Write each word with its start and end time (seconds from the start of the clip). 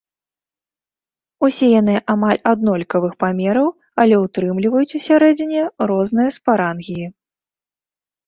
Усе 1.47 1.67
яны 1.81 1.95
амаль 2.13 2.39
аднолькавых 2.51 3.11
памераў, 3.23 3.69
але 4.03 4.15
ўтрымліваюць 4.25 4.95
усярэдзіне 5.01 5.61
розныя 5.91 6.29
спарангіі. 6.39 7.05